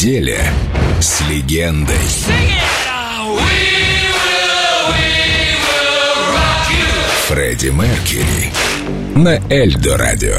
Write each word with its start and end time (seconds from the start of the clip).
неделе 0.00 0.40
с 0.98 1.20
легендой. 1.28 1.94
Фредди 7.28 7.68
Меркьюри 7.68 8.50
на 9.14 9.38
Эльдо 9.52 9.98
Радио. 9.98 10.38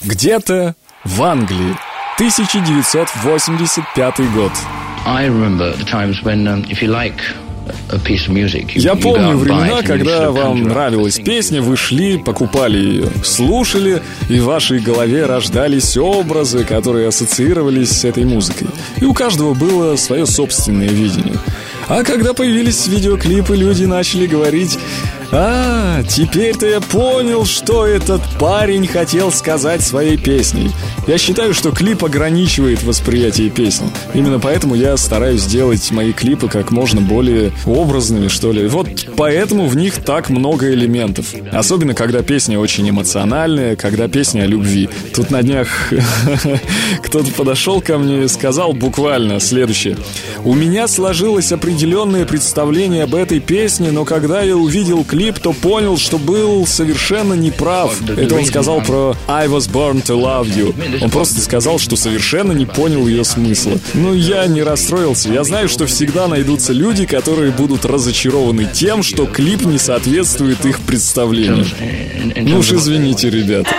Где-то 0.00 0.74
в 1.04 1.22
Англии 1.22 1.76
1985 2.16 4.32
год. 4.32 4.52
I 5.04 5.26
remember 5.26 5.76
the 5.76 5.84
times 5.84 6.22
when, 6.24 6.48
um, 6.48 6.64
if 6.70 6.80
you 6.80 6.88
like 6.88 7.20
Я 8.80 8.94
помню 8.94 9.36
времена, 9.36 9.82
когда 9.82 10.30
вам 10.30 10.62
нравилась 10.62 11.18
песня, 11.18 11.62
вы 11.62 11.76
шли, 11.76 12.18
покупали 12.18 12.78
ее, 12.78 13.08
слушали, 13.24 14.02
и 14.28 14.38
в 14.38 14.44
вашей 14.44 14.80
голове 14.80 15.26
рождались 15.26 15.96
образы, 15.96 16.64
которые 16.64 17.08
ассоциировались 17.08 17.90
с 17.90 18.04
этой 18.04 18.24
музыкой. 18.24 18.68
И 19.00 19.04
у 19.04 19.12
каждого 19.14 19.54
было 19.54 19.96
свое 19.96 20.26
собственное 20.26 20.88
видение. 20.88 21.36
А 21.88 22.04
когда 22.04 22.32
появились 22.32 22.86
видеоклипы, 22.86 23.56
люди 23.56 23.84
начали 23.84 24.26
говорить 24.26 24.78
«А, 25.30 26.02
теперь-то 26.04 26.66
я 26.66 26.80
понял, 26.80 27.44
что 27.44 27.86
этот 27.86 28.22
парень 28.38 28.86
хотел 28.86 29.32
сказать 29.32 29.82
своей 29.82 30.16
песней». 30.16 30.70
Я 31.06 31.18
считаю, 31.18 31.52
что 31.52 31.72
клип 31.72 32.04
ограничивает 32.04 32.84
восприятие 32.84 33.50
песни. 33.50 33.88
Именно 34.14 34.38
поэтому 34.38 34.76
я 34.76 34.96
стараюсь 34.96 35.40
сделать 35.40 35.90
мои 35.90 36.12
клипы 36.12 36.48
как 36.48 36.70
можно 36.70 37.00
более 37.00 37.50
образными, 37.66 38.28
что 38.28 38.52
ли. 38.52 38.68
Вот 38.68 38.88
поэтому 39.16 39.66
в 39.66 39.76
них 39.76 39.96
так 40.04 40.30
много 40.30 40.72
элементов. 40.72 41.34
Особенно, 41.50 41.94
когда 41.94 42.22
песня 42.22 42.58
очень 42.58 42.88
эмоциональная, 42.88 43.74
когда 43.74 44.06
песня 44.06 44.42
о 44.42 44.46
любви. 44.46 44.88
Тут 45.14 45.30
на 45.32 45.42
днях 45.42 45.92
кто-то 47.02 47.32
подошел 47.32 47.80
ко 47.80 47.98
мне 47.98 48.24
и 48.24 48.28
сказал 48.28 48.72
буквально 48.72 49.40
следующее. 49.40 49.96
У 50.44 50.54
меня 50.54 50.86
сложилось 50.86 51.50
определенное 51.50 52.26
представление 52.26 53.04
об 53.04 53.16
этой 53.16 53.40
песне, 53.40 53.90
но 53.90 54.04
когда 54.04 54.42
я 54.42 54.56
увидел 54.56 55.04
клип, 55.04 55.40
то 55.40 55.52
понял, 55.52 55.98
что 55.98 56.18
был 56.18 56.64
совершенно 56.64 57.34
неправ. 57.34 58.00
Это 58.08 58.36
он 58.36 58.44
сказал 58.44 58.80
про 58.82 59.16
I 59.26 59.48
was 59.48 59.68
born 59.70 60.02
to 60.04 60.16
love 60.16 60.46
you. 60.46 60.72
Он 61.00 61.10
просто 61.10 61.40
сказал, 61.40 61.78
что 61.78 61.96
совершенно 61.96 62.52
не 62.52 62.66
понял 62.66 63.06
ее 63.06 63.24
смысла. 63.24 63.78
Но 63.94 64.14
я 64.14 64.46
не 64.46 64.62
расстроился. 64.62 65.28
Я 65.30 65.44
знаю, 65.44 65.68
что 65.68 65.86
всегда 65.86 66.28
найдутся 66.28 66.72
люди, 66.72 67.06
которые 67.06 67.50
будут 67.52 67.84
разочарованы 67.84 68.68
тем, 68.72 69.02
что 69.02 69.26
клип 69.26 69.62
не 69.62 69.78
соответствует 69.78 70.64
их 70.64 70.80
представлению. 70.80 71.66
Ну 72.36 72.58
уж 72.58 72.72
извините, 72.72 73.30
ребята. 73.30 73.70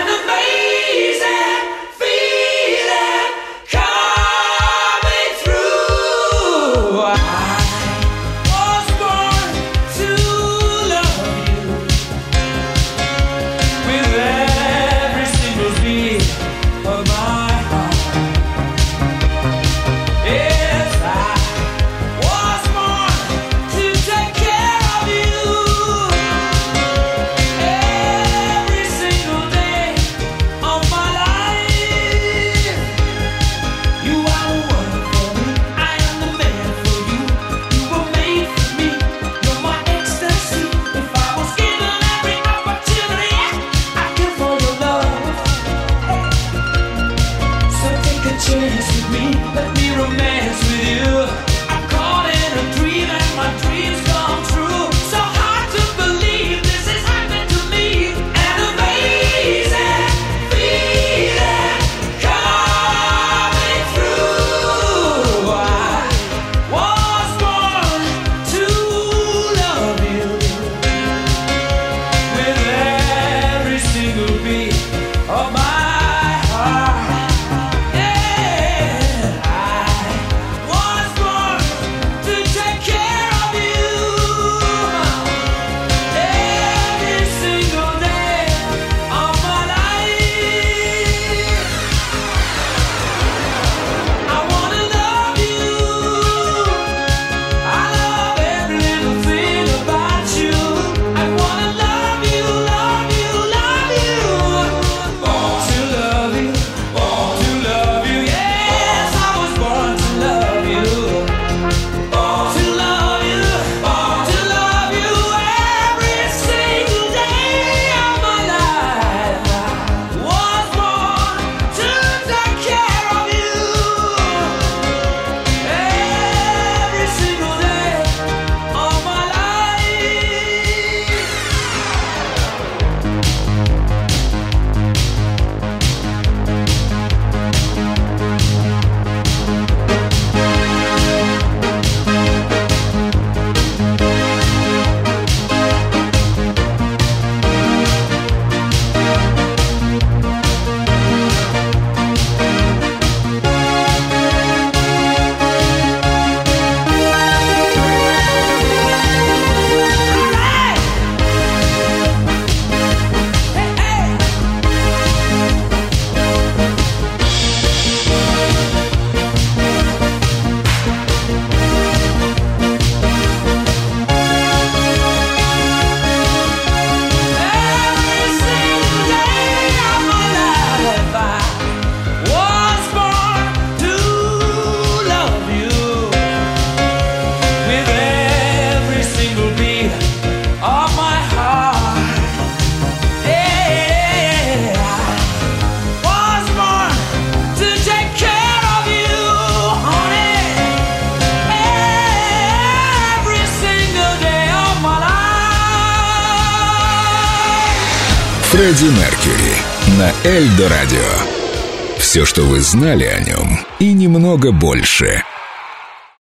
Фредди 208.54 208.84
Меркьюри 208.84 209.56
на 209.98 210.30
Эльдо 210.30 210.70
Радио. 210.70 211.98
Все, 211.98 212.24
что 212.24 212.44
вы 212.44 212.62
знали 212.62 213.06
о 213.06 213.20
нем, 213.20 213.66
и 213.80 213.94
немного 213.94 214.52
больше– 214.52 215.24